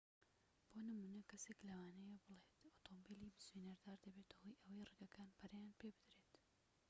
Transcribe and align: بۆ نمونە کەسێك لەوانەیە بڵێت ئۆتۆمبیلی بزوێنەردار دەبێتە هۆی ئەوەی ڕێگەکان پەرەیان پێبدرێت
بۆ 0.71 0.79
نمونە 0.87 1.21
کەسێك 1.31 1.59
لەوانەیە 1.67 2.17
بڵێت 2.25 2.47
ئۆتۆمبیلی 2.63 3.33
بزوێنەردار 3.35 3.97
دەبێتە 4.05 4.35
هۆی 4.41 4.59
ئەوەی 4.63 4.87
ڕێگەکان 4.89 5.29
پەرەیان 5.37 5.73
پێبدرێت 5.79 6.33